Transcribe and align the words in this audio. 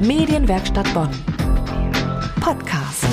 Medienwerkstatt 0.00 0.92
Bonn. 0.92 1.08
Podcast. 2.40 3.06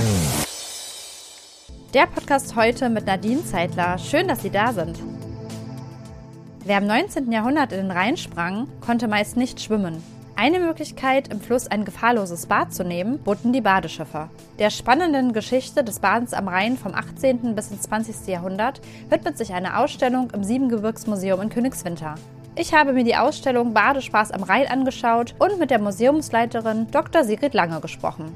Der 1.93 2.08
Podcast 2.08 2.58
heute 2.58 2.90
mit 2.90 3.06
Nadine 3.06 3.43
Zeitler. 3.45 3.98
Schön, 3.98 4.27
dass 4.27 4.42
Sie 4.42 4.50
da 4.50 4.74
sind. 4.74 5.00
Wer 6.66 6.80
im 6.80 6.88
19. 6.88 7.32
Jahrhundert 7.32 7.72
in 7.72 7.88
den 7.88 7.92
Rhein 7.92 8.18
sprang, 8.18 8.68
konnte 8.82 9.07
meist 9.07 9.38
nicht 9.38 9.61
schwimmen. 9.61 10.04
Eine 10.36 10.59
Möglichkeit, 10.59 11.30
im 11.30 11.39
Fluss 11.39 11.68
ein 11.68 11.86
gefahrloses 11.86 12.48
Bad 12.48 12.73
zu 12.73 12.84
nehmen, 12.84 13.20
boten 13.20 13.54
die 13.54 13.61
Badeschiffe. 13.61 14.29
Der 14.59 14.70
spannenden 14.70 15.31
Geschichte 15.31 15.86
des 15.86 16.00
Badens 16.00 16.34
am 16.34 16.50
Rhein 16.50 16.77
vom 16.77 16.93
18. 16.93 17.55
bis 17.55 17.71
ins 17.71 17.84
20. 17.84 18.27
Jahrhundert 18.27 18.81
widmet 19.09 19.38
sich 19.38 19.54
eine 19.54 19.77
Ausstellung 19.77 20.31
im 20.31 20.43
Siebengebirgsmuseum 20.43 21.41
in 21.41 21.50
Königswinter. 21.50 22.15
Ich 22.56 22.72
habe 22.72 22.94
mir 22.94 23.04
die 23.04 23.16
Ausstellung 23.16 23.74
Badespaß 23.74 24.32
am 24.32 24.44
Rhein 24.44 24.68
angeschaut 24.68 25.34
und 25.40 25.60
mit 25.60 25.72
der 25.72 25.80
Museumsleiterin 25.80 26.86
Dr. 26.92 27.24
Sigrid 27.24 27.56
Lange 27.56 27.82
gesprochen. 27.82 28.36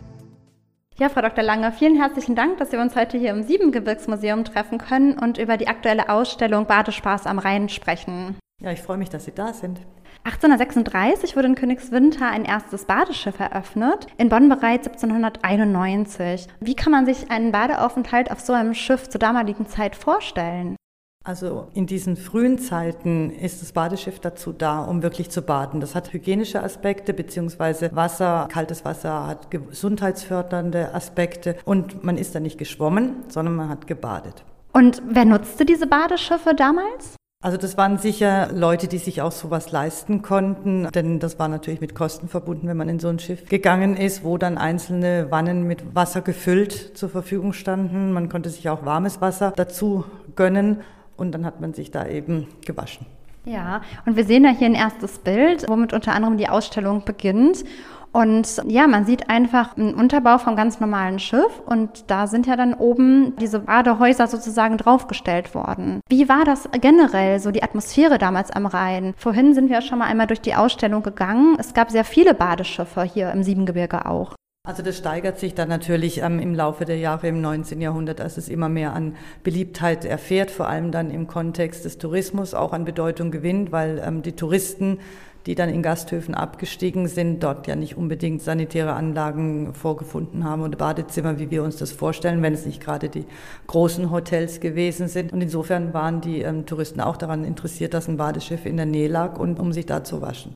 Ja, 0.98 1.10
Frau 1.10 1.22
Dr. 1.22 1.44
Lange, 1.44 1.72
vielen 1.72 1.96
herzlichen 1.96 2.36
Dank, 2.36 2.58
dass 2.58 2.72
wir 2.72 2.82
uns 2.82 2.96
heute 2.96 3.20
hier 3.20 3.30
im 3.30 3.44
Siebengebirgsmuseum 3.44 4.44
treffen 4.44 4.80
können 4.80 5.20
und 5.20 5.38
über 5.38 5.58
die 5.58 5.68
aktuelle 5.68 6.10
Ausstellung 6.10 6.66
Badespaß 6.66 7.28
am 7.28 7.38
Rhein 7.38 7.70
sprechen. 7.70 8.36
Ja, 8.60 8.72
ich 8.72 8.82
freue 8.82 8.98
mich, 8.98 9.10
dass 9.10 9.26
Sie 9.26 9.36
da 9.36 9.54
sind. 9.54 9.82
1836 10.24 11.36
wurde 11.36 11.50
in 11.50 11.56
Königswinter 11.56 12.28
ein 12.28 12.44
erstes 12.44 12.86
Badeschiff 12.86 13.40
eröffnet, 13.40 14.08
in 14.18 14.30
Bonn 14.30 14.50
bereits 14.50 14.88
1791. 14.88 16.48
Wie 16.60 16.76
kann 16.76 16.92
man 16.92 17.06
sich 17.06 17.30
einen 17.30 17.52
Badeaufenthalt 17.52 18.32
auf 18.32 18.40
so 18.40 18.54
einem 18.54 18.74
Schiff 18.74 19.08
zur 19.10 19.20
damaligen 19.20 19.68
Zeit 19.68 19.96
vorstellen? 19.96 20.76
Also 21.28 21.68
in 21.74 21.88
diesen 21.88 22.16
frühen 22.16 22.58
Zeiten 22.58 23.32
ist 23.32 23.62
das 23.62 23.74
Badeschiff 23.74 24.22
dazu 24.22 24.54
da, 24.54 24.82
um 24.86 25.04
wirklich 25.04 25.30
zu 25.30 25.42
baden. 25.42 25.82
Das 25.82 25.94
hat 25.94 26.14
hygienische 26.14 26.64
Aspekte, 26.64 27.14
beziehungsweise 27.14 27.94
Wasser, 27.94 28.48
kaltes 28.50 28.86
Wasser 28.86 29.28
hat 29.28 29.52
gesundheitsfördernde 29.52 30.94
Aspekte 30.96 31.58
und 31.66 32.02
man 32.02 32.18
ist 32.18 32.34
da 32.34 32.40
nicht 32.40 32.58
geschwommen, 32.58 33.26
sondern 33.28 33.58
man 33.58 33.68
hat 33.68 33.88
gebadet. 33.88 34.46
Und 34.72 35.02
wer 35.06 35.26
nutzte 35.26 35.66
diese 35.66 35.86
Badeschiffe 35.86 36.56
damals? 36.56 37.18
Also 37.44 37.58
das 37.58 37.78
waren 37.78 37.98
sicher 37.98 38.50
Leute, 38.54 38.88
die 38.88 38.98
sich 38.98 39.22
auch 39.22 39.34
sowas 39.34 39.74
leisten 39.74 40.22
konnten, 40.22 40.88
denn 40.96 41.20
das 41.20 41.38
war 41.38 41.50
natürlich 41.50 41.82
mit 41.82 41.94
Kosten 41.94 42.30
verbunden, 42.30 42.70
wenn 42.70 42.78
man 42.78 42.88
in 42.88 43.00
so 43.00 43.10
ein 43.10 43.20
Schiff 43.20 43.50
gegangen 43.50 43.98
ist, 43.98 44.24
wo 44.24 44.38
dann 44.38 44.58
einzelne 44.58 45.30
Wannen 45.30 45.64
mit 45.64 45.94
Wasser 45.94 46.22
gefüllt 46.22 46.98
zur 46.98 47.10
Verfügung 47.10 47.52
standen. 47.52 48.14
Man 48.14 48.30
konnte 48.30 48.50
sich 48.50 48.70
auch 48.70 48.86
warmes 48.86 49.20
Wasser 49.20 49.52
dazu 49.56 50.06
gönnen 50.38 50.78
und 51.18 51.32
dann 51.32 51.46
hat 51.46 51.60
man 51.60 51.74
sich 51.74 51.92
da 51.92 52.08
eben 52.08 52.48
gewaschen. 52.66 53.06
Ja, 53.46 53.82
und 54.06 54.18
wir 54.18 54.26
sehen 54.26 54.44
ja 54.44 54.52
hier 54.52 54.68
ein 54.68 54.76
erstes 54.76 55.20
Bild, 55.20 55.66
womit 55.70 55.94
unter 55.94 56.14
anderem 56.14 56.38
die 56.38 56.50
Ausstellung 56.50 57.04
beginnt. 57.06 57.64
Und 58.12 58.64
ja, 58.68 58.88
man 58.88 59.06
sieht 59.06 59.30
einfach 59.30 59.78
einen 59.78 59.94
Unterbau 59.94 60.38
vom 60.38 60.56
ganz 60.56 60.80
normalen 60.80 61.20
Schiff 61.20 61.62
und 61.66 62.10
da 62.10 62.26
sind 62.26 62.48
ja 62.48 62.56
dann 62.56 62.74
oben 62.74 63.36
diese 63.40 63.60
Badehäuser 63.60 64.28
sozusagen 64.28 64.78
draufgestellt 64.78 65.54
worden. 65.54 66.02
Wie 66.10 66.28
war 66.28 66.44
das 66.44 66.70
generell, 66.82 67.40
so 67.40 67.52
die 67.52 67.64
Atmosphäre 67.64 68.18
damals 68.18 68.50
am 68.50 68.66
Rhein? 68.66 69.14
Vorhin 69.18 69.54
sind 69.54 69.70
wir 69.70 69.82
schon 69.82 70.00
mal 70.00 70.06
einmal 70.06 70.28
durch 70.28 70.42
die 70.42 70.56
Ausstellung 70.56 71.04
gegangen. 71.04 71.58
Es 71.60 71.74
gab 71.74 71.92
sehr 71.92 72.06
viele 72.06 72.34
Badeschiffe 72.34 73.04
hier 73.04 73.32
im 73.32 73.44
Siebengebirge 73.44 74.06
auch. 74.06 74.34
Also 74.68 74.84
das 74.84 74.98
steigert 74.98 75.40
sich 75.40 75.56
dann 75.56 75.70
natürlich 75.70 76.22
ähm, 76.22 76.40
im 76.40 76.54
Laufe 76.54 76.84
der 76.84 76.98
Jahre 76.98 77.30
im 77.30 77.40
19. 77.40 77.80
Jahrhundert, 77.80 78.20
als 78.20 78.36
es 78.36 78.50
immer 78.50 78.68
mehr 78.68 78.92
an 78.92 79.16
Beliebtheit 79.42 80.04
erfährt, 80.04 80.52
vor 80.52 80.68
allem 80.68 80.92
dann 80.92 81.10
im 81.10 81.26
Kontext 81.26 81.86
des 81.86 82.00
Tourismus 82.00 82.54
auch 82.54 82.74
an 82.74 82.84
Bedeutung 82.84 83.32
gewinnt, 83.32 83.72
weil 83.72 84.04
ähm, 84.06 84.24
die 84.24 84.34
Touristen, 84.34 85.00
die 85.46 85.56
dann 85.56 85.70
in 85.70 85.82
Gasthöfen 85.82 86.36
abgestiegen 86.36 87.08
sind, 87.08 87.44
dort 87.44 87.66
ja 87.68 87.78
nicht 87.78 87.96
unbedingt 87.96 88.42
sanitäre 88.42 88.92
Anlagen 88.92 89.74
vorgefunden 89.74 90.44
haben 90.44 90.62
oder 90.64 90.78
Badezimmer, 90.78 91.40
wie 91.40 91.50
wir 91.50 91.64
uns 91.64 91.78
das 91.78 91.94
vorstellen, 91.94 92.42
wenn 92.42 92.54
es 92.54 92.66
nicht 92.66 92.84
gerade 92.84 93.08
die 93.08 93.24
großen 93.68 94.12
Hotels 94.12 94.60
gewesen 94.60 95.08
sind. 95.08 95.32
Und 95.32 95.40
insofern 95.40 95.94
waren 95.94 96.20
die 96.20 96.42
ähm, 96.42 96.66
Touristen 96.66 97.00
auch 97.00 97.16
daran 97.16 97.46
interessiert, 97.46 97.94
dass 97.94 98.10
ein 98.10 98.18
Badeschiff 98.18 98.66
in 98.66 98.76
der 98.76 98.86
Nähe 98.86 99.08
lag 99.08 99.40
und 99.40 99.62
um 99.62 99.72
sich 99.72 99.86
da 99.86 100.04
zu 100.04 100.22
waschen. 100.22 100.54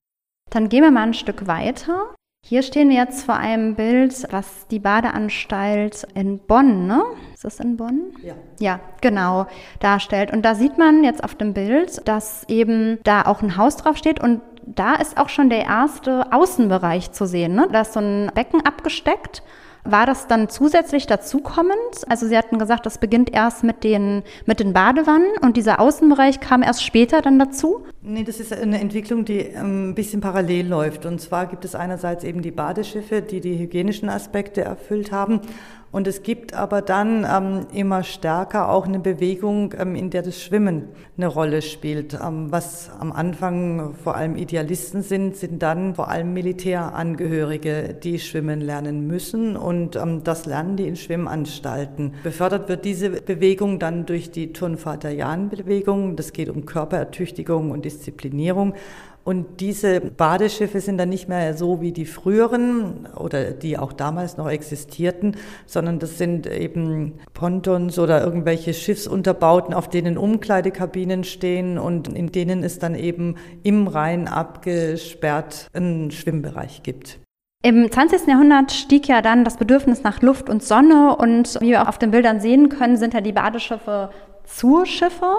Dann 0.50 0.68
gehen 0.68 0.84
wir 0.84 0.92
mal 0.92 1.04
ein 1.04 1.14
Stück 1.14 1.48
weiter. 1.48 2.14
Hier 2.44 2.64
stehen 2.64 2.90
wir 2.90 2.98
jetzt 2.98 3.24
vor 3.24 3.36
einem 3.36 3.76
Bild, 3.76 4.28
was 4.32 4.68
die 4.68 4.80
Badeanstalt 4.80 6.08
in 6.16 6.40
Bonn, 6.40 6.88
ne? 6.88 7.04
Ist 7.34 7.46
das 7.46 7.60
in 7.60 7.78
Bonn? 7.78 8.14
Ja. 8.24 8.34
Ja, 8.60 8.80
genau, 9.00 9.46
darstellt. 9.80 10.32
Und 10.34 10.42
da 10.44 10.56
sieht 10.56 10.78
man 10.78 11.04
jetzt 11.04 11.24
auf 11.24 11.36
dem 11.36 11.54
Bild, 11.54 12.06
dass 12.08 12.44
eben 12.50 13.00
da 13.04 13.22
auch 13.24 13.42
ein 13.42 13.58
Haus 13.58 13.78
drauf 13.78 13.96
steht 13.96 14.20
und 14.20 14.42
da 14.66 14.96
ist 14.96 15.18
auch 15.18 15.30
schon 15.30 15.50
der 15.50 15.66
erste 15.66 16.34
Außenbereich 16.34 17.12
zu 17.12 17.26
sehen. 17.26 17.56
Ne? 17.56 17.68
Da 17.72 17.82
ist 17.82 17.94
so 17.94 18.00
ein 18.00 18.32
Becken 18.34 18.66
abgesteckt 18.66 19.44
war 19.84 20.06
das 20.06 20.28
dann 20.28 20.50
zusätzlich 20.50 21.08
dazukommend? 21.08 21.76
Also 22.08 22.28
Sie 22.28 22.38
hatten 22.38 22.60
gesagt, 22.60 22.86
das 22.86 22.98
beginnt 22.98 23.34
erst 23.34 23.64
mit 23.64 23.84
den, 23.84 24.24
mit 24.46 24.60
den 24.60 24.74
Badewannen 24.74 25.32
und 25.42 25.58
dieser 25.58 25.80
Außenbereich 25.80 26.40
kam 26.40 26.64
erst 26.64 26.84
später 26.84 27.22
dann 27.22 27.40
dazu? 27.40 27.86
Nee, 28.02 28.24
das 28.24 28.40
ist 28.40 28.54
eine 28.54 28.80
Entwicklung, 28.80 29.26
die 29.26 29.40
ähm, 29.40 29.90
ein 29.90 29.96
bisschen 29.96 30.22
parallel 30.22 30.68
läuft. 30.68 31.06
Und 31.06 31.22
zwar 31.22 31.46
gibt 31.48 31.66
es 31.66 31.76
einerseits 31.76 32.24
eben 32.24 32.42
die 32.42 32.52
Badeschiffe, 32.52 33.22
die 33.22 33.42
die 33.42 33.58
hygienischen 33.58 34.10
Aspekte 34.10 34.62
erfüllt 34.62 35.12
haben. 35.12 35.42
Und 35.92 36.08
es 36.08 36.24
gibt 36.24 36.54
aber 36.54 36.82
dann 36.82 37.28
ähm, 37.30 37.68
immer 37.74 38.04
stärker 38.04 38.70
auch 38.70 38.88
eine 38.88 39.00
Bewegung, 39.00 39.74
ähm, 39.78 39.96
in 39.96 40.10
der 40.10 40.22
das 40.22 40.42
Schwimmen 40.42 40.88
eine 41.18 41.28
Rolle 41.28 41.62
spielt. 41.62 42.14
Ähm, 42.14 42.50
was 42.50 42.90
am 42.98 43.12
Anfang 43.12 43.94
vor 43.96 44.16
allem 44.16 44.38
Idealisten 44.38 45.02
sind, 45.02 45.36
sind 45.36 45.62
dann 45.62 45.96
vor 45.96 46.10
allem 46.10 46.34
Militärangehörige, 46.34 47.94
die 48.02 48.20
schwimmen 48.20 48.62
lernen 48.62 49.06
müssen. 49.06 49.58
Und 49.58 49.98
ähm, 49.98 50.24
das 50.24 50.46
lernen 50.46 50.78
die 50.78 50.88
in 50.88 50.96
Schwimmanstalten. 50.96 52.14
Befördert 52.24 52.70
wird 52.70 52.86
diese 52.86 53.10
Bewegung 53.10 53.78
dann 53.78 54.06
durch 54.06 54.32
die 54.32 54.54
Turnvater-Jahn-Bewegung. 54.54 56.16
Das 56.16 56.32
geht 56.32 56.48
um 56.48 56.66
Körperertüchtigung 56.66 57.70
und 57.70 57.84
Disziplinierung. 57.84 58.76
Und 59.24 59.62
diese 59.62 60.02
Badeschiffe 60.02 60.82
sind 60.82 60.98
dann 60.98 61.10
nicht 61.10 61.30
mehr 61.30 61.54
so 61.56 61.80
wie 61.80 61.92
die 61.92 62.06
früheren 62.06 63.08
oder 63.16 63.52
die 63.52 63.78
auch 63.78 63.94
damals 63.94 64.38
noch 64.38 64.50
existierten, 64.50 65.36
sondern 65.68 66.00
das 66.00 66.18
sind 66.18 66.48
eben 66.48 67.14
Pontons 67.34 68.00
oder 68.00 68.24
irgendwelche 68.24 68.74
Schiffsunterbauten, 68.74 69.76
auf 69.76 69.90
denen 69.90 70.18
Umkleidekabinen 70.18 71.24
stehen 71.24 71.78
und 71.78 72.08
in 72.08 72.32
denen 72.32 72.64
es 72.64 72.80
dann 72.80 72.96
eben 72.96 73.36
im 73.62 73.88
Rhein 73.88 74.28
abgesperrt 74.28 75.68
einen 75.74 76.10
Schwimmbereich 76.10 76.82
gibt. 76.82 77.20
Im 77.64 77.92
20. 77.92 78.26
Jahrhundert 78.26 78.72
stieg 78.72 79.08
ja 79.08 79.22
dann 79.22 79.46
das 79.46 79.58
Bedürfnis 79.58 80.02
nach 80.02 80.24
Luft 80.24 80.50
und 80.50 80.64
Sonne 80.64 81.16
und 81.16 81.62
wie 81.62 81.70
wir 81.70 81.84
auch 81.84 81.90
auf 81.90 82.00
den 82.00 82.10
Bildern 82.10 82.40
sehen 82.40 82.70
können, 82.70 82.98
sind 82.98 83.14
ja 83.14 83.22
die 83.22 83.34
Badeschiffe 83.34 84.10
Zurschiffe 84.46 85.38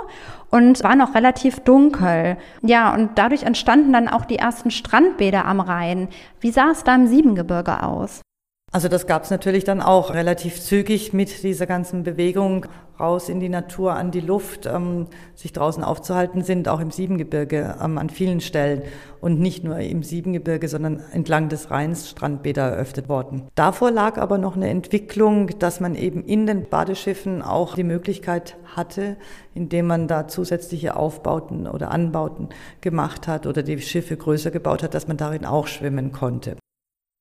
und 0.51 0.83
war 0.83 0.97
noch 0.97 1.15
relativ 1.15 1.61
dunkel. 1.61 2.39
Ja, 2.63 2.95
und 2.95 3.19
dadurch 3.19 3.43
entstanden 3.43 3.93
dann 3.93 4.09
auch 4.09 4.25
die 4.25 4.37
ersten 4.37 4.71
Strandbäder 4.71 5.45
am 5.45 5.61
Rhein. 5.61 6.09
Wie 6.41 6.51
sah 6.51 6.71
es 6.71 6.85
da 6.85 6.95
im 6.95 7.07
Siebengebirge 7.07 7.83
aus? 7.83 8.22
Also 8.75 8.89
das 8.89 9.07
gab 9.07 9.25
es 9.25 9.31
natürlich 9.31 9.65
dann 9.65 9.83
auch 9.83 10.15
relativ 10.15 10.59
zügig 10.59 11.13
mit 11.13 11.43
dieser 11.43 11.67
ganzen 11.67 12.05
Bewegung 12.05 12.65
raus 12.99 13.29
in 13.29 13.39
die 13.39 13.51
Natur, 13.51 13.97
an 13.97 14.11
die 14.13 14.21
Luft, 14.21 14.65
ähm, 14.65 15.09
sich 15.35 15.53
draußen 15.53 15.85
aufzuhalten, 15.85 16.43
sind 16.43 16.69
auch 16.69 16.81
im 16.81 16.91
Siebengebirge 16.91 17.77
ähm, 17.85 17.99
an 17.99 18.09
vielen 18.09 18.41
Stellen 18.41 18.81
und 19.21 19.41
nicht 19.41 19.63
nur 19.63 19.77
im 19.77 20.03
Siebengebirge, 20.03 20.69
sondern 20.69 21.03
entlang 21.13 21.51
des 21.51 21.71
Rheins 21.71 22.09
Strandbäder 22.09 22.63
eröffnet 22.63 23.11
worden. 23.11 23.43
Davor 23.57 23.91
lag 23.91 24.17
aber 24.17 24.39
noch 24.39 24.57
eine 24.57 24.71
Entwicklung, 24.71 25.51
dass 25.59 25.81
man 25.81 25.95
eben 25.95 26.25
in 26.25 26.47
den 26.47 26.67
Badeschiffen 26.67 27.43
auch 27.43 27.75
die 27.75 27.85
Möglichkeit 27.85 28.57
hatte, 28.75 29.19
indem 29.55 29.87
man 29.87 30.09
da 30.09 30.29
zusätzliche 30.29 30.97
Aufbauten 30.97 31.67
oder 31.67 31.91
Anbauten 31.91 32.49
gemacht 32.81 33.29
hat 33.29 33.47
oder 33.47 33.63
die 33.63 33.79
Schiffe 33.83 34.17
größer 34.17 34.51
gebaut 34.51 34.83
hat, 34.83 34.95
dass 34.95 35.09
man 35.09 35.19
darin 35.19 35.45
auch 35.45 35.67
schwimmen 35.67 36.11
konnte. 36.11 36.57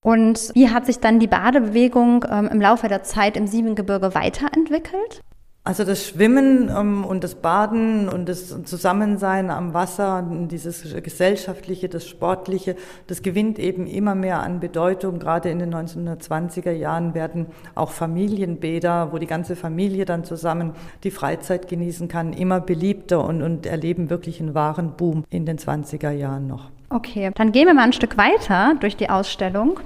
Und 0.03 0.51
wie 0.56 0.69
hat 0.69 0.88
sich 0.88 1.00
dann 1.00 1.19
die 1.19 1.27
Badebewegung 1.27 2.25
ähm, 2.30 2.50
im 2.51 2.59
Laufe 2.59 2.88
der 2.88 3.03
Zeit 3.03 3.38
im 3.38 3.45
Siebengebirge 3.45 4.15
weiterentwickelt? 4.15 5.21
Also 5.63 5.83
das 5.83 6.07
Schwimmen 6.07 6.71
ähm, 6.75 7.06
und 7.06 7.24
das 7.24 7.36
Baden 7.36 8.09
und 8.09 8.27
das 8.27 8.63
Zusammensein 8.63 9.51
am 9.51 9.75
Wasser, 9.75 10.27
dieses 10.50 10.95
gesellschaftliche, 11.03 11.88
das 11.88 12.07
sportliche, 12.07 12.75
das 13.06 13.21
gewinnt 13.21 13.59
eben 13.59 13.86
immer 13.86 14.15
mehr 14.15 14.39
an 14.39 14.59
Bedeutung. 14.59 15.19
Gerade 15.19 15.51
in 15.51 15.59
den 15.59 15.71
1920er 15.71 16.71
Jahren 16.71 17.13
werden 17.13 17.45
auch 17.75 17.92
Familienbäder, 17.92 19.13
wo 19.13 19.19
die 19.19 19.27
ganze 19.27 19.56
Familie 19.56 20.06
dann 20.06 20.24
zusammen 20.24 20.74
die 21.03 21.12
Freizeit 21.12 21.68
genießen 21.68 22.07
kann, 22.07 22.33
immer 22.33 22.59
beliebter 22.59 23.24
und, 23.24 23.44
und 23.44 23.68
erleben 23.68 24.09
wirklich 24.09 24.42
einen 24.42 24.56
wahren 24.56 24.94
Boom 24.98 25.25
in 25.30 25.45
den 25.45 25.59
20er 25.59 26.09
Jahren 26.09 26.48
noch. 26.48 26.71
Okay, 26.93 27.31
dann 27.35 27.53
gehen 27.53 27.67
wir 27.67 27.73
mal 27.73 27.83
ein 27.83 27.93
Stück 27.93 28.17
weiter 28.17 28.75
durch 28.81 28.97
die 28.97 29.09
Ausstellung. 29.09 29.79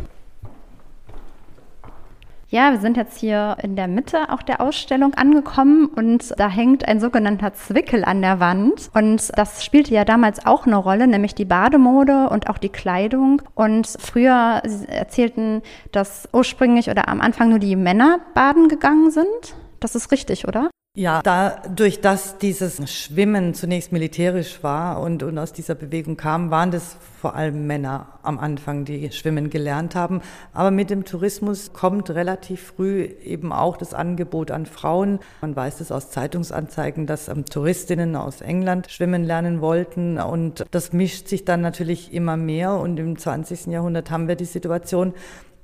Ja, 2.49 2.71
wir 2.71 2.79
sind 2.79 2.97
jetzt 2.97 3.19
hier 3.19 3.57
in 3.61 3.75
der 3.75 3.87
Mitte 3.87 4.29
auch 4.31 4.41
der 4.41 4.59
Ausstellung 4.59 5.13
angekommen 5.13 5.87
und 5.87 6.33
da 6.39 6.49
hängt 6.49 6.87
ein 6.87 6.99
sogenannter 6.99 7.53
Zwickel 7.53 8.03
an 8.05 8.21
der 8.21 8.39
Wand. 8.39 8.89
Und 8.93 9.31
das 9.37 9.63
spielte 9.63 9.93
ja 9.93 10.03
damals 10.03 10.47
auch 10.47 10.65
eine 10.65 10.77
Rolle, 10.77 11.05
nämlich 11.05 11.35
die 11.35 11.45
Bademode 11.45 12.29
und 12.29 12.49
auch 12.49 12.57
die 12.57 12.69
Kleidung. 12.69 13.41
Und 13.53 13.87
früher 13.99 14.63
erzählten, 14.87 15.61
dass 15.91 16.27
ursprünglich 16.33 16.89
oder 16.89 17.07
am 17.07 17.21
Anfang 17.21 17.49
nur 17.49 17.59
die 17.59 17.75
Männer 17.75 18.19
baden 18.33 18.67
gegangen 18.67 19.11
sind. 19.11 19.55
Das 19.79 19.95
ist 19.95 20.11
richtig, 20.11 20.47
oder? 20.47 20.69
Ja, 20.97 21.21
dadurch, 21.21 21.99
dass 21.99 22.37
dieses 22.37 22.89
Schwimmen 22.89 23.53
zunächst 23.53 23.91
militärisch 23.91 24.63
war 24.63 25.01
und, 25.01 25.23
und 25.23 25.37
aus 25.37 25.51
dieser 25.51 25.75
Bewegung 25.75 26.15
kam, 26.15 26.51
waren 26.51 26.71
das 26.71 26.95
vor 27.19 27.35
allem 27.35 27.67
Männer 27.67 28.07
am 28.23 28.39
Anfang, 28.39 28.85
die 28.85 29.11
schwimmen 29.11 29.49
gelernt 29.49 29.93
haben. 29.93 30.21
Aber 30.53 30.71
mit 30.71 30.89
dem 30.89 31.03
Tourismus 31.03 31.73
kommt 31.73 32.11
relativ 32.11 32.71
früh 32.77 33.09
eben 33.25 33.51
auch 33.51 33.75
das 33.75 33.93
Angebot 33.93 34.51
an 34.51 34.65
Frauen. 34.65 35.19
Man 35.41 35.53
weiß 35.53 35.81
es 35.81 35.91
aus 35.91 36.11
Zeitungsanzeigen, 36.11 37.07
dass 37.07 37.27
ähm, 37.27 37.43
Touristinnen 37.43 38.15
aus 38.15 38.39
England 38.39 38.89
schwimmen 38.89 39.25
lernen 39.25 39.59
wollten. 39.59 40.17
Und 40.17 40.65
das 40.71 40.93
mischt 40.93 41.27
sich 41.27 41.43
dann 41.43 41.59
natürlich 41.59 42.13
immer 42.13 42.37
mehr. 42.37 42.73
Und 42.75 42.97
im 43.01 43.17
20. 43.17 43.65
Jahrhundert 43.65 44.11
haben 44.11 44.29
wir 44.29 44.37
die 44.37 44.45
Situation, 44.45 45.13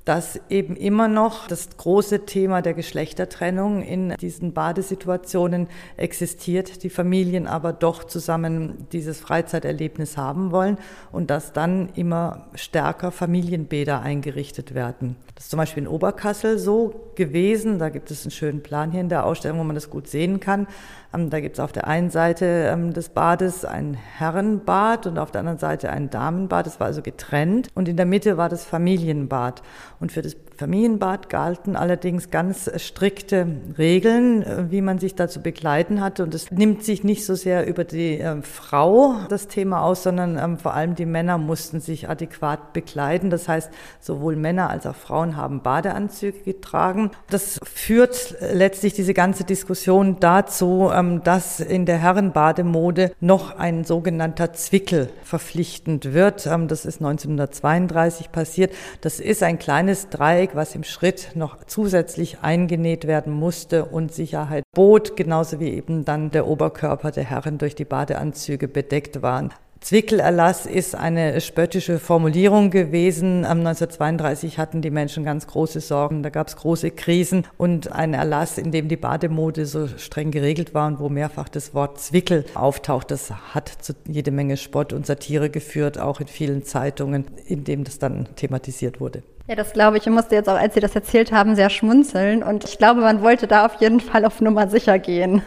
dass 0.05 0.39
eben 0.49 0.75
immer 0.75 1.07
noch 1.07 1.47
das 1.47 1.69
große 1.77 2.25
Thema 2.25 2.61
der 2.61 2.73
Geschlechtertrennung 2.73 3.83
in 3.83 4.15
diesen 4.19 4.53
Badesituationen 4.53 5.67
existiert, 5.97 6.83
die 6.83 6.89
Familien 6.89 7.47
aber 7.47 7.73
doch 7.73 8.03
zusammen 8.03 8.87
dieses 8.91 9.19
Freizeiterlebnis 9.19 10.17
haben 10.17 10.51
wollen 10.51 10.77
und 11.11 11.29
dass 11.29 11.53
dann 11.53 11.89
immer 11.95 12.47
stärker 12.55 13.11
Familienbäder 13.11 14.01
eingerichtet 14.01 14.73
werden. 14.73 15.15
Das 15.35 15.45
ist 15.45 15.51
zum 15.51 15.57
Beispiel 15.57 15.83
in 15.83 15.89
Oberkassel 15.89 16.59
so 16.59 17.11
gewesen, 17.15 17.79
da 17.79 17.89
gibt 17.89 18.11
es 18.11 18.23
einen 18.23 18.31
schönen 18.31 18.63
Plan 18.63 18.91
hier 18.91 19.01
in 19.01 19.09
der 19.09 19.25
Ausstellung, 19.25 19.59
wo 19.59 19.63
man 19.63 19.75
das 19.75 19.89
gut 19.89 20.07
sehen 20.07 20.39
kann. 20.39 20.67
Ähm, 21.13 21.29
da 21.29 21.39
gibt 21.39 21.57
es 21.57 21.59
auf 21.59 21.71
der 21.71 21.87
einen 21.87 22.09
Seite 22.09 22.45
ähm, 22.71 22.93
des 22.93 23.09
Bades 23.09 23.65
ein 23.65 23.93
Herrenbad 23.93 25.07
und 25.07 25.17
auf 25.17 25.31
der 25.31 25.39
anderen 25.39 25.57
Seite 25.57 25.89
ein 25.89 26.09
Damenbad. 26.09 26.65
Das 26.65 26.79
war 26.79 26.87
also 26.87 27.01
getrennt. 27.01 27.69
Und 27.73 27.87
in 27.87 27.97
der 27.97 28.05
Mitte 28.05 28.37
war 28.37 28.49
das 28.49 28.65
Familienbad. 28.65 29.61
Und 30.01 30.11
für 30.11 30.21
das 30.21 30.35
Familienbad 30.61 31.27
galten 31.27 31.75
allerdings 31.75 32.29
ganz 32.29 32.69
strikte 32.75 33.47
Regeln, 33.79 34.43
äh, 34.43 34.65
wie 34.69 34.81
man 34.81 34.99
sich 34.99 35.15
dazu 35.15 35.41
begleiten 35.41 36.01
hatte. 36.01 36.21
Und 36.21 36.35
es 36.35 36.51
nimmt 36.51 36.83
sich 36.83 37.03
nicht 37.03 37.25
so 37.25 37.33
sehr 37.33 37.65
über 37.65 37.83
die 37.83 38.19
äh, 38.19 38.43
Frau 38.43 39.15
das 39.27 39.47
Thema 39.47 39.81
aus, 39.81 40.03
sondern 40.03 40.37
ähm, 40.37 40.59
vor 40.59 40.75
allem 40.75 40.93
die 40.93 41.07
Männer 41.07 41.39
mussten 41.39 41.79
sich 41.79 42.09
adäquat 42.09 42.73
bekleiden. 42.73 43.31
Das 43.31 43.47
heißt, 43.47 43.71
sowohl 44.01 44.35
Männer 44.35 44.69
als 44.69 44.85
auch 44.85 44.93
Frauen 44.93 45.35
haben 45.35 45.63
Badeanzüge 45.63 46.41
getragen. 46.41 47.09
Das 47.31 47.59
führt 47.63 48.35
letztlich 48.53 48.93
diese 48.93 49.15
ganze 49.15 49.43
Diskussion 49.43 50.17
dazu, 50.19 50.91
ähm, 50.93 51.23
dass 51.23 51.59
in 51.59 51.87
der 51.87 51.97
Herrenbademode 51.97 53.13
noch 53.19 53.57
ein 53.57 53.83
sogenannter 53.83 54.53
Zwickel 54.53 55.09
verpflichtend 55.23 56.13
wird. 56.13 56.45
Ähm, 56.45 56.67
das 56.67 56.85
ist 56.85 57.01
1932 57.01 58.31
passiert. 58.31 58.75
Das 59.01 59.19
ist 59.19 59.41
ein 59.41 59.57
kleines 59.57 60.09
Dreieck 60.09 60.50
Dreieck, 60.51 60.55
was 60.55 60.75
im 60.75 60.83
Schritt 60.83 61.31
noch 61.35 61.63
zusätzlich 61.65 62.39
eingenäht 62.41 63.07
werden 63.07 63.33
musste 63.33 63.85
und 63.85 64.13
Sicherheit 64.13 64.63
bot, 64.75 65.15
genauso 65.15 65.59
wie 65.59 65.69
eben 65.69 66.05
dann 66.05 66.31
der 66.31 66.47
Oberkörper 66.47 67.11
der 67.11 67.23
Herren 67.23 67.57
durch 67.57 67.75
die 67.75 67.85
Badeanzüge 67.85 68.67
bedeckt 68.67 69.21
waren. 69.21 69.53
Zwickelerlass 69.81 70.67
ist 70.67 70.93
eine 70.93 71.41
spöttische 71.41 71.97
Formulierung 71.97 72.69
gewesen. 72.69 73.43
1932 73.45 74.59
hatten 74.59 74.83
die 74.83 74.91
Menschen 74.91 75.25
ganz 75.25 75.47
große 75.47 75.79
Sorgen, 75.81 76.21
da 76.21 76.29
gab 76.29 76.47
es 76.47 76.55
große 76.55 76.91
Krisen 76.91 77.47
und 77.57 77.91
ein 77.91 78.13
Erlass, 78.13 78.59
in 78.59 78.71
dem 78.71 78.87
die 78.87 78.95
Bademode 78.95 79.65
so 79.65 79.87
streng 79.87 80.29
geregelt 80.29 80.75
war 80.75 80.85
und 80.85 80.99
wo 80.99 81.09
mehrfach 81.09 81.49
das 81.49 81.73
Wort 81.73 81.99
Zwickel 81.99 82.45
auftaucht, 82.53 83.09
das 83.09 83.31
hat 83.55 83.69
zu 83.69 83.93
jede 84.07 84.29
Menge 84.29 84.55
Spott 84.57 84.93
und 84.93 85.07
Satire 85.07 85.49
geführt, 85.49 85.99
auch 85.99 86.19
in 86.19 86.27
vielen 86.27 86.63
Zeitungen, 86.63 87.25
in 87.47 87.63
dem 87.63 87.83
das 87.83 87.97
dann 87.97 88.27
thematisiert 88.35 88.99
wurde. 88.99 89.23
Ja, 89.47 89.55
das 89.55 89.73
glaube 89.73 89.97
ich. 89.97 90.05
Ich 90.05 90.13
musste 90.13 90.35
jetzt 90.35 90.47
auch, 90.47 90.59
als 90.59 90.75
Sie 90.75 90.79
das 90.79 90.93
erzählt 90.93 91.31
haben, 91.31 91.55
sehr 91.55 91.71
schmunzeln. 91.71 92.43
Und 92.43 92.65
ich 92.65 92.77
glaube, 92.77 93.01
man 93.01 93.23
wollte 93.23 93.47
da 93.47 93.65
auf 93.65 93.81
jeden 93.81 93.99
Fall 93.99 94.25
auf 94.25 94.41
Nummer 94.41 94.67
sicher 94.67 94.99
gehen. 94.99 95.41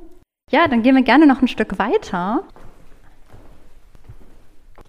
ja, 0.50 0.68
dann 0.68 0.82
gehen 0.82 0.94
wir 0.94 1.02
gerne 1.02 1.26
noch 1.26 1.40
ein 1.40 1.48
Stück 1.48 1.78
weiter. 1.78 2.44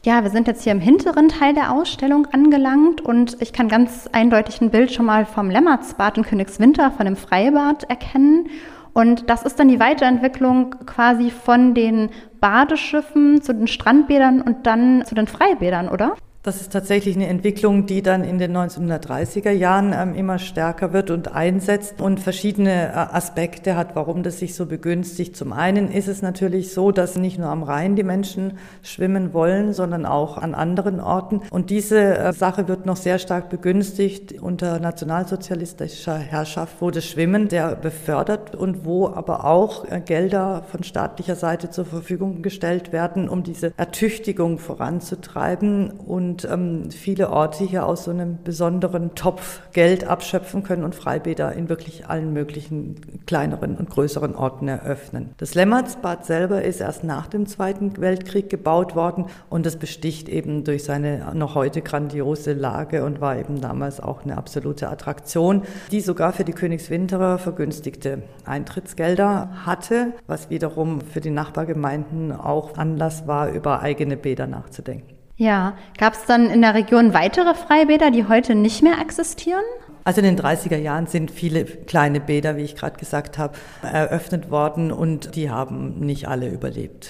Ja, 0.06 0.24
wir 0.24 0.30
sind 0.30 0.48
jetzt 0.48 0.64
hier 0.64 0.72
im 0.72 0.80
hinteren 0.80 1.28
Teil 1.28 1.54
der 1.54 1.74
Ausstellung 1.74 2.26
angelangt 2.28 3.02
und 3.02 3.36
ich 3.42 3.52
kann 3.52 3.68
ganz 3.68 4.08
eindeutig 4.14 4.62
ein 4.62 4.70
Bild 4.70 4.94
schon 4.94 5.06
mal 5.06 5.26
vom 5.26 5.50
Lemmertsbad 5.50 6.18
in 6.18 6.24
Königswinter, 6.24 6.92
von 6.92 7.06
dem 7.06 7.18
Freibad 7.18 7.84
erkennen. 7.84 8.48
Und 8.94 9.30
das 9.30 9.44
ist 9.44 9.60
dann 9.60 9.68
die 9.68 9.82
Weiterentwicklung 9.82 10.72
quasi 10.86 11.32
von 11.32 11.74
den 11.74 12.12
Badeschiffen 12.40 13.42
zu 13.42 13.54
den 13.54 13.68
Strandbädern 13.68 14.42
und 14.42 14.66
dann 14.66 15.04
zu 15.06 15.16
den 15.16 15.28
Freibädern, 15.28 15.90
oder? 15.90 16.16
Das 16.42 16.62
ist 16.62 16.72
tatsächlich 16.72 17.18
eine 17.18 17.28
Entwicklung, 17.28 17.86
die 17.86 18.02
dann 18.02 18.24
in 18.24 18.40
den 18.40 18.56
1930er 18.56 19.52
Jahren 19.52 19.92
ähm, 19.94 20.16
immer 20.16 20.40
stärker 20.40 20.94
wird 20.94 21.12
und 21.12 21.36
einsetzt 21.36 22.00
und 22.00 22.22
verschiedene 22.22 22.88
äh, 22.88 22.92
Aspekte 22.94 23.76
hat, 23.76 23.94
warum 23.98 24.24
das 24.24 24.40
sich 24.40 24.56
so 24.56 24.66
begünstigt. 24.66 25.36
Zum 25.36 25.52
einen 25.52 25.92
ist 25.92 26.08
es 26.08 26.22
natürlich 26.22 26.74
so, 26.74 26.94
dass 26.94 27.18
nicht 27.18 27.40
nur 27.40 27.50
am 27.50 27.64
Rhein 27.64 27.98
die 27.98 28.06
Menschen 28.06 28.54
schwimmen 28.84 29.34
wollen, 29.34 29.74
sondern 29.74 30.06
auch 30.06 30.38
an 30.38 30.56
anderen 30.56 31.02
Orten. 31.02 31.42
Und 31.52 31.72
diese 31.72 32.18
äh, 32.18 32.32
Sache 32.32 32.70
wird 32.70 32.86
noch 32.86 32.96
sehr 32.96 33.20
stark 33.20 33.50
begünstigt. 33.50 34.42
Unter 34.42 34.80
nationalsozialistischer 34.80 36.18
Herrschaft 36.18 36.80
wurde 36.80 37.02
Schwimmen 37.02 37.50
sehr 37.50 37.76
befördert 37.76 38.56
und 38.56 38.86
wo 38.86 39.10
aber 39.10 39.44
auch 39.44 39.84
äh, 39.92 40.00
Gelder 40.00 40.64
von 40.72 40.84
staatlicher 40.84 41.36
Seite 41.36 41.70
zur 41.70 41.84
Verfügung 41.84 42.44
gestellt 42.44 42.94
werden, 42.94 43.28
um 43.28 43.44
diese 43.44 43.74
Ertüchtigung 43.76 44.58
voranzutreiben 44.58 45.92
und 45.92 46.29
und 46.30 46.46
ähm, 46.46 46.92
viele 46.92 47.32
Orte 47.32 47.64
hier 47.64 47.88
aus 47.88 48.04
so 48.04 48.12
einem 48.12 48.38
besonderen 48.44 49.16
Topf 49.16 49.62
Geld 49.74 50.04
abschöpfen 50.04 50.62
können 50.62 50.84
und 50.84 50.94
Freibäder 50.94 51.54
in 51.54 51.70
wirklich 51.70 52.08
allen 52.08 52.34
möglichen 52.34 53.24
kleineren 53.26 53.76
und 53.78 53.90
größeren 53.90 54.36
Orten 54.36 54.68
eröffnen. 54.68 55.32
Das 55.38 55.56
Lemmertsbad 55.56 56.26
selber 56.26 56.62
ist 56.62 56.82
erst 56.82 57.04
nach 57.04 57.26
dem 57.26 57.48
Zweiten 57.48 58.00
Weltkrieg 58.00 58.50
gebaut 58.50 58.96
worden 58.96 59.26
und 59.50 59.66
es 59.66 59.78
besticht 59.78 60.30
eben 60.30 60.64
durch 60.64 60.84
seine 60.84 61.34
noch 61.34 61.56
heute 61.56 61.82
grandiose 61.82 62.54
Lage 62.54 63.04
und 63.04 63.22
war 63.22 63.38
eben 63.38 63.60
damals 63.60 64.00
auch 64.00 64.24
eine 64.24 64.38
absolute 64.38 64.90
Attraktion, 64.90 65.64
die 65.92 66.02
sogar 66.02 66.32
für 66.32 66.44
die 66.44 66.54
Königswinterer 66.54 67.40
vergünstigte 67.40 68.22
Eintrittsgelder 68.46 69.66
hatte, 69.66 70.14
was 70.28 70.52
wiederum 70.52 71.02
für 71.02 71.22
die 71.22 71.32
Nachbargemeinden 71.32 72.32
auch 72.32 72.78
Anlass 72.78 73.26
war, 73.26 73.50
über 73.50 73.82
eigene 73.82 74.16
Bäder 74.16 74.46
nachzudenken. 74.46 75.19
Ja, 75.40 75.78
gab 75.98 76.16
es 76.16 76.26
dann 76.26 76.50
in 76.50 76.62
der 76.62 76.74
Region 76.74 77.14
weitere 77.14 77.56
Freibäder, 77.56 78.12
die 78.12 78.28
heute 78.28 78.56
nicht 78.56 78.84
mehr 78.84 79.00
existieren? 79.00 79.64
Also 80.04 80.20
in 80.20 80.36
den 80.36 80.38
30er 80.38 80.76
Jahren 80.76 81.08
sind 81.08 81.32
viele 81.32 81.64
kleine 81.64 82.20
Bäder, 82.20 82.58
wie 82.58 82.64
ich 82.64 82.76
gerade 82.76 83.00
gesagt 83.00 83.38
habe, 83.38 83.54
eröffnet 83.82 84.52
worden 84.52 84.92
und 84.92 85.38
die 85.38 85.50
haben 85.50 85.98
nicht 86.02 86.28
alle 86.28 86.50
überlebt. 86.50 87.10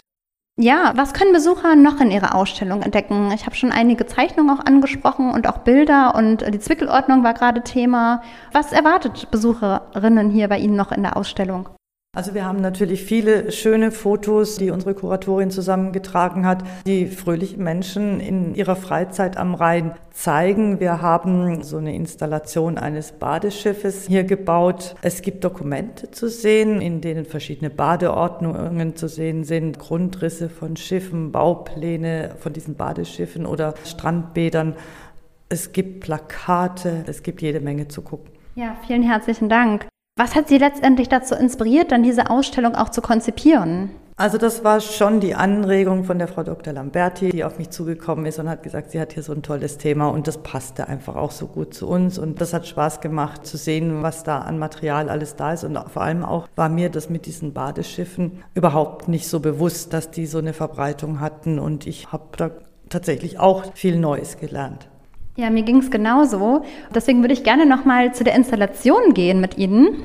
Ja, 0.60 0.94
was 0.96 1.14
können 1.14 1.34
Besucher 1.34 1.76
noch 1.76 2.00
in 2.02 2.12
Ihrer 2.12 2.36
Ausstellung 2.36 2.84
entdecken? 2.84 3.32
Ich 3.34 3.48
habe 3.48 3.56
schon 3.56 3.72
einige 3.72 4.06
Zeichnungen 4.06 4.56
auch 4.56 4.64
angesprochen 4.64 5.32
und 5.32 5.48
auch 5.48 5.60
Bilder 5.60 6.14
und 6.14 6.46
die 6.54 6.60
Zwickelordnung 6.60 7.24
war 7.24 7.34
gerade 7.34 7.64
Thema. 7.64 8.22
Was 8.52 8.74
erwartet 8.74 9.32
Besucherinnen 9.32 10.30
hier 10.30 10.50
bei 10.50 10.60
Ihnen 10.60 10.76
noch 10.76 10.92
in 10.92 11.02
der 11.02 11.18
Ausstellung? 11.18 11.70
Also 12.18 12.34
wir 12.34 12.44
haben 12.44 12.60
natürlich 12.60 13.04
viele 13.04 13.52
schöne 13.52 13.92
Fotos, 13.92 14.58
die 14.58 14.72
unsere 14.72 14.96
Kuratorin 14.96 15.52
zusammengetragen 15.52 16.44
hat, 16.44 16.64
die 16.88 17.06
fröhliche 17.06 17.60
Menschen 17.60 18.20
in 18.20 18.56
ihrer 18.56 18.76
Freizeit 18.76 19.38
am 19.38 19.54
Rhein 19.54 19.94
zeigen. 20.12 20.80
Wir 20.80 21.04
haben 21.04 21.62
so 21.62 21.78
eine 21.78 21.94
Installation 21.94 22.80
eines 22.80 23.12
Badeschiffes 23.12 24.08
hier 24.08 24.24
gebaut. 24.24 24.96
Es 25.04 25.22
gibt 25.22 25.44
Dokumente 25.44 26.10
zu 26.10 26.30
sehen, 26.30 26.82
in 26.82 27.00
denen 27.00 27.26
verschiedene 27.26 27.70
Badeordnungen 27.70 28.96
zu 28.96 29.08
sehen 29.08 29.44
sind, 29.44 29.78
Grundrisse 29.78 30.50
von 30.50 30.78
Schiffen, 30.78 31.32
Baupläne 31.32 32.32
von 32.40 32.54
diesen 32.54 32.74
Badeschiffen 32.74 33.46
oder 33.46 33.76
Strandbädern. 33.86 34.76
Es 35.48 35.74
gibt 35.74 36.00
Plakate, 36.00 37.04
es 37.06 37.22
gibt 37.22 37.44
jede 37.44 37.60
Menge 37.60 37.88
zu 37.88 38.02
gucken. 38.02 38.32
Ja, 38.56 38.76
vielen 38.88 39.04
herzlichen 39.04 39.48
Dank. 39.48 39.89
Was 40.20 40.36
hat 40.36 40.50
Sie 40.50 40.58
letztendlich 40.58 41.08
dazu 41.08 41.34
inspiriert, 41.34 41.94
dann 41.94 42.04
diese 42.04 42.30
Ausstellung 42.30 42.76
auch 42.76 42.90
zu 42.90 43.02
konzipieren? 43.02 43.92
Also 44.18 44.38
das 44.38 44.66
war 44.66 44.82
schon 44.82 45.22
die 45.22 45.34
Anregung 45.34 46.04
von 46.04 46.20
der 46.20 46.28
Frau 46.28 46.44
Dr. 46.44 46.74
Lamberti, 46.74 47.30
die 47.30 47.46
auf 47.46 47.58
mich 47.58 47.70
zugekommen 47.70 48.26
ist 48.26 48.38
und 48.38 48.50
hat 48.50 48.62
gesagt, 48.62 48.92
sie 48.92 49.00
hat 49.00 49.14
hier 49.14 49.24
so 49.24 49.32
ein 49.32 49.44
tolles 49.44 49.78
Thema 49.78 50.10
und 50.10 50.28
das 50.28 50.40
passte 50.40 50.90
einfach 50.90 51.16
auch 51.16 51.32
so 51.32 51.48
gut 51.48 51.74
zu 51.74 51.88
uns 51.88 52.20
und 52.20 52.42
das 52.42 52.54
hat 52.54 52.68
Spaß 52.68 53.00
gemacht 53.00 53.48
zu 53.48 53.56
sehen, 53.56 54.04
was 54.04 54.26
da 54.26 54.40
an 54.40 54.60
Material 54.60 55.08
alles 55.08 55.38
da 55.38 55.54
ist 55.54 55.64
und 55.64 55.80
vor 55.88 56.02
allem 56.02 56.26
auch 56.26 56.50
war 56.58 56.68
mir 56.68 56.90
das 56.90 57.10
mit 57.10 57.26
diesen 57.26 57.54
Badeschiffen 57.54 58.44
überhaupt 58.56 59.08
nicht 59.08 59.30
so 59.30 59.40
bewusst, 59.40 59.94
dass 59.94 60.12
die 60.12 60.26
so 60.26 60.40
eine 60.40 60.52
Verbreitung 60.52 61.22
hatten 61.22 61.60
und 61.60 61.88
ich 61.88 62.12
habe 62.12 62.26
da 62.36 62.52
tatsächlich 62.90 63.40
auch 63.40 63.74
viel 63.74 63.98
Neues 63.98 64.36
gelernt. 64.36 64.90
Ja, 65.40 65.50
mir 65.50 65.64
ging 65.64 65.78
es 65.78 65.90
genauso. 65.90 66.66
Deswegen 66.94 67.22
würde 67.22 67.34
ich 67.34 67.46
gerne 67.46 67.66
noch 67.66 67.86
mal 67.86 68.14
zu 68.14 68.26
der 68.26 68.36
Installation 68.36 69.14
gehen 69.14 69.40
mit 69.40 69.58
Ihnen. 69.58 70.04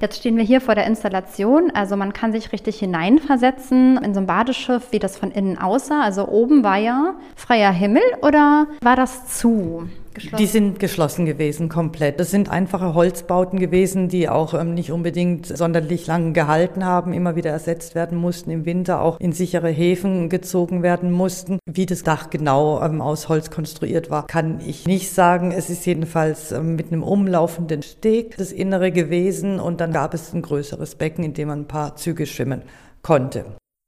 Jetzt 0.00 0.18
stehen 0.18 0.36
wir 0.36 0.44
hier 0.44 0.60
vor 0.60 0.76
der 0.76 0.86
Installation. 0.86 1.72
Also 1.74 1.96
man 1.96 2.12
kann 2.12 2.30
sich 2.30 2.52
richtig 2.52 2.78
hineinversetzen 2.78 3.96
in 3.96 4.14
so 4.14 4.20
ein 4.20 4.26
Badeschiff, 4.28 4.92
wie 4.92 5.00
das 5.00 5.16
von 5.16 5.32
innen 5.32 5.58
aussah. 5.58 6.02
Also 6.02 6.28
oben 6.28 6.62
war 6.62 6.76
ja 6.76 7.14
freier 7.34 7.72
Himmel 7.72 8.04
oder 8.22 8.68
war 8.82 8.94
das 8.94 9.26
zu? 9.36 9.88
Geschlossen? 10.20 10.36
Die 10.36 10.46
sind 10.46 10.78
geschlossen 10.78 11.26
gewesen, 11.26 11.68
komplett. 11.68 12.20
Das 12.20 12.30
sind 12.30 12.50
einfache 12.50 12.94
Holzbauten 12.94 13.58
gewesen, 13.58 14.08
die 14.08 14.28
auch 14.28 14.52
ähm, 14.54 14.74
nicht 14.74 14.92
unbedingt 14.92 15.46
sonderlich 15.46 16.06
lang 16.06 16.34
gehalten 16.34 16.84
haben, 16.84 17.12
immer 17.14 17.36
wieder 17.36 17.50
ersetzt 17.50 17.94
werden 17.94 18.18
mussten, 18.18 18.50
im 18.50 18.66
Winter 18.66 19.00
auch 19.00 19.18
in 19.18 19.32
sichere 19.32 19.70
Häfen 19.70 20.28
gezogen 20.28 20.82
werden 20.82 21.10
mussten. 21.10 21.58
Wie 21.64 21.86
das 21.86 22.02
Dach 22.02 22.28
genau 22.28 22.82
ähm, 22.82 23.00
aus 23.00 23.28
Holz 23.28 23.50
konstruiert 23.50 24.10
war, 24.10 24.26
kann 24.26 24.60
ich 24.66 24.86
nicht 24.86 25.10
sagen. 25.10 25.52
Es 25.52 25.70
ist 25.70 25.86
jedenfalls 25.86 26.52
ähm, 26.52 26.76
mit 26.76 26.92
einem 26.92 27.02
umlaufenden 27.02 27.82
Steg 27.82 28.36
das 28.36 28.52
Innere 28.52 28.92
gewesen 28.92 29.58
und 29.58 29.80
dann 29.80 29.92
gab 29.92 30.12
es 30.12 30.34
ein 30.34 30.42
größeres 30.42 30.96
Becken, 30.96 31.24
in 31.24 31.32
dem 31.32 31.48
man 31.48 31.60
ein 31.60 31.68
paar 31.68 31.96
Züge 31.96 32.26
schwimmen 32.26 32.62
konnte. 33.02 33.46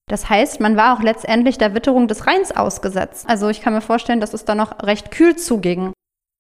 Das 0.09 0.29
heißt, 0.29 0.61
man 0.61 0.77
war 0.77 0.97
auch 0.97 1.03
letztendlich 1.03 1.59
der 1.59 1.75
Witterung 1.75 2.09
des 2.09 2.27
Rheins 2.27 2.53
ausgesetzt. 2.53 3.27
Also 3.29 3.49
ich 3.49 3.61
kann 3.61 3.73
mir 3.73 3.81
vorstellen, 3.81 4.21
dass 4.21 4.35
es 4.35 4.45
da 4.45 4.55
noch 4.55 4.83
recht 4.83 5.11
kühl 5.11 5.37
zuging. 5.37 5.93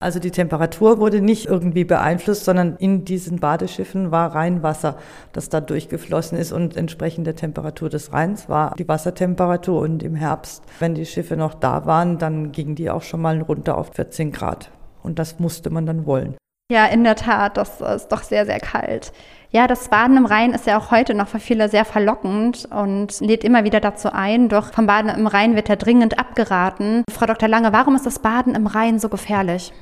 Also 0.02 0.18
die 0.18 0.32
Temperatur 0.32 0.99
wurde 0.99 1.21
nicht 1.21 1.47
irgendwie 1.47 1.85
beeinflusst, 1.85 2.44
sondern 2.44 2.75
in 2.78 3.04
diesen 3.04 3.38
Badeschiffen 3.38 4.11
war 4.11 4.35
Rheinwasser, 4.35 4.97
das 5.32 5.49
da 5.49 5.61
durchgeflossen 5.61 6.37
ist 6.37 6.50
und 6.50 6.76
entsprechend 6.76 7.28
der 7.28 7.37
Temperatur 7.37 7.88
des 7.88 8.12
Rheins 8.12 8.49
war 8.49 8.75
die 8.76 8.88
Wassertemperatur 8.88 9.80
und 9.80 10.02
im 10.02 10.16
Herbst, 10.16 10.64
wenn 10.80 10.97
die 10.97 11.06
Schiffe 11.06 11.37
noch 11.37 11.54
da 11.54 11.87
waren, 11.87 12.18
dann 12.18 12.50
gingen 12.50 12.75
die 12.75 12.90
auch 12.90 13.02
schon 13.02 13.21
mal 13.21 13.40
runter 13.42 13.78
auf 13.78 13.92
14 13.94 14.32
Grad 14.32 14.73
und 15.04 15.21
das 15.21 15.38
musste 15.38 15.71
man 15.71 15.87
dann 15.87 16.04
wollen. 16.04 16.35
Ja, 16.68 16.87
in 16.87 17.04
der 17.04 17.14
Tat, 17.14 17.56
das 17.56 17.80
ist 17.80 18.09
doch 18.09 18.25
sehr, 18.25 18.44
sehr 18.44 18.59
kalt. 18.59 19.12
Ja, 19.50 19.68
das 19.68 19.88
Baden 19.88 20.16
im 20.16 20.26
Rhein 20.26 20.52
ist 20.52 20.66
ja 20.66 20.78
auch 20.78 20.90
heute 20.90 21.14
noch 21.14 21.28
für 21.28 21.38
viele 21.38 21.68
sehr 21.68 21.85
verlockend 21.85 22.66
und 22.75 23.21
lädt 23.21 23.44
immer 23.44 23.62
wieder 23.62 23.78
dazu 23.78 24.12
ein. 24.12 24.49
Doch 24.49 24.73
vom 24.73 24.87
Baden 24.87 25.11
im 25.11 25.28
Rhein 25.28 25.54
wird 25.54 25.68
ja 25.68 25.76
dringend 25.76 26.18
abgeraten. 26.18 27.04
Frau 27.09 27.26
Dr. 27.26 27.49
Lange, 27.49 27.73
warum 27.73 27.94
ist 27.94 28.06
das 28.06 28.18
Baden 28.18 28.56
im 28.56 28.66
Rhein 28.66 28.99
so 28.99 29.09
gefährlich? 29.09 29.73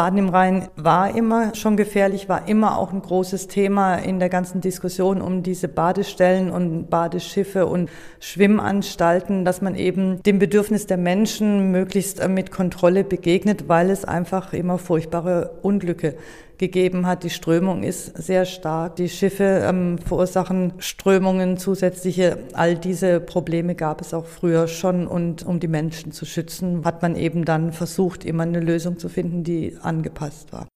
Baden 0.00 0.18
im 0.18 0.28
Rhein 0.30 0.68
war 0.76 1.14
immer 1.14 1.54
schon 1.54 1.76
gefährlich, 1.76 2.26
war 2.26 2.48
immer 2.48 2.78
auch 2.78 2.90
ein 2.90 3.02
großes 3.02 3.48
Thema 3.48 3.96
in 3.96 4.18
der 4.18 4.30
ganzen 4.30 4.62
Diskussion 4.62 5.20
um 5.20 5.42
diese 5.42 5.68
Badestellen 5.68 6.50
und 6.50 6.88
Badeschiffe 6.88 7.66
und 7.66 7.90
Schwimmanstalten, 8.18 9.44
dass 9.44 9.60
man 9.60 9.74
eben 9.74 10.22
dem 10.22 10.38
Bedürfnis 10.38 10.86
der 10.86 10.96
Menschen 10.96 11.70
möglichst 11.70 12.26
mit 12.28 12.50
Kontrolle 12.50 13.04
begegnet, 13.04 13.68
weil 13.68 13.90
es 13.90 14.06
einfach 14.06 14.54
immer 14.54 14.78
furchtbare 14.78 15.58
Unglücke 15.60 16.14
gegeben 16.60 17.06
hat. 17.06 17.24
Die 17.24 17.30
Strömung 17.30 17.82
ist 17.82 18.16
sehr 18.16 18.44
stark. 18.44 18.94
Die 18.96 19.08
Schiffe 19.08 19.64
ähm, 19.64 19.98
verursachen 19.98 20.74
Strömungen, 20.78 21.56
zusätzliche. 21.56 22.38
All 22.52 22.76
diese 22.76 23.18
Probleme 23.18 23.74
gab 23.74 24.00
es 24.00 24.14
auch 24.14 24.26
früher 24.26 24.68
schon. 24.68 25.08
Und 25.08 25.44
um 25.44 25.58
die 25.58 25.68
Menschen 25.68 26.12
zu 26.12 26.24
schützen, 26.24 26.84
hat 26.84 27.02
man 27.02 27.16
eben 27.16 27.44
dann 27.44 27.72
versucht, 27.72 28.24
immer 28.24 28.44
eine 28.44 28.60
Lösung 28.60 28.98
zu 28.98 29.08
finden, 29.08 29.42
die 29.42 29.76
angepasst 29.82 30.52
war. 30.52 30.68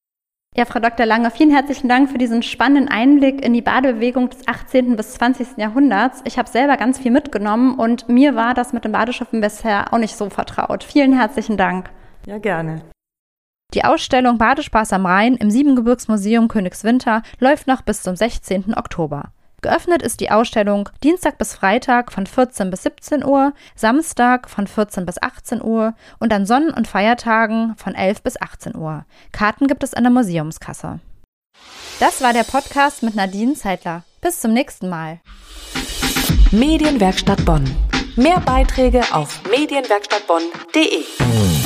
Ja, 0.57 0.65
Frau 0.65 0.79
Dr. 0.79 1.05
Lange, 1.05 1.33
vielen 1.33 1.51
herzlichen 1.51 1.89
Dank 1.89 2.11
für 2.11 2.19
diesen 2.19 2.43
spannenden 2.43 2.89
Einblick 2.89 3.45
in 3.45 3.53
die 3.53 3.61
Badebewegung 3.61 4.31
des 4.31 4.47
18. 4.47 4.95
bis 4.97 5.15
20. 5.15 5.59
Jahrhunderts. 5.59 6.23
Ich 6.25 6.39
habe 6.39 6.49
selber 6.49 6.77
ganz 6.77 6.99
viel 6.99 7.11
mitgenommen 7.11 7.77
und 7.77 8.09
mir 8.09 8.37
war 8.37 8.55
das 8.55 8.73
mit 8.73 8.85
den 8.85 8.93
Badeschiffen 8.93 9.41
bisher 9.41 9.93
auch 9.93 9.99
nicht 9.99 10.17
so 10.17 10.31
vertraut. 10.31 10.85
Vielen 10.85 11.13
herzlichen 11.13 11.57
Dank. 11.57 11.91
Ja, 12.27 12.39
gerne. 12.39 12.83
Die 13.75 13.85
Ausstellung 13.85 14.39
Badespaß 14.39 14.93
am 14.93 15.05
Rhein 15.05 15.35
im 15.35 15.51
Siebengebirgsmuseum 15.51 16.47
Königswinter 16.47 17.23
läuft 17.41 17.67
noch 17.67 17.83
bis 17.83 18.03
zum 18.03 18.15
16. 18.15 18.75
Oktober. 18.77 19.31
Geöffnet 19.63 20.03
ist 20.03 20.21
die 20.21 20.31
Ausstellung 20.31 20.91
Dienstag 21.03 21.39
bis 21.39 21.55
Freitag 21.55 22.13
von 22.13 22.27
14 22.27 22.71
bis 22.71 22.85
17 22.85 23.25
Uhr, 23.25 23.53
Samstag 23.75 24.49
von 24.49 24.67
14 24.67 25.07
bis 25.07 25.21
18 25.21 25.63
Uhr 25.63 25.95
und 26.21 26.33
an 26.33 26.47
Sonnen- 26.47 26.75
und 26.75 26.87
Feiertagen 26.87 27.75
von 27.77 27.95
11 27.95 28.23
bis 28.23 28.41
18 28.41 28.77
Uhr. 28.77 29.07
Karten 29.33 29.67
gibt 29.67 29.83
es 29.83 29.95
an 29.95 30.05
der 30.05 30.13
Museumskasse. 30.13 31.01
Das 31.99 32.23
war 32.23 32.33
der 32.33 32.45
Podcast 32.45 33.03
mit 33.03 33.17
Nadine 33.17 33.55
Zeitler. 33.55 34.05
Bis 34.21 34.41
zum 34.41 34.53
nächsten 34.53 34.89
Mal. 34.89 35.21
Medienwerkstatt 36.53 37.45
Bonn. 37.45 37.65
Mehr 38.17 38.41
Beiträge 38.41 39.03
auf 39.13 39.41
medienwerkstattbonn.de. 39.51 41.64